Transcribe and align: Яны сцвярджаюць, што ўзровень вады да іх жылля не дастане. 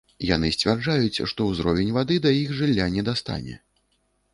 Яны 0.27 0.47
сцвярджаюць, 0.55 1.27
што 1.33 1.47
ўзровень 1.51 1.95
вады 2.01 2.19
да 2.27 2.35
іх 2.41 2.59
жылля 2.63 2.93
не 2.97 3.09
дастане. 3.13 3.65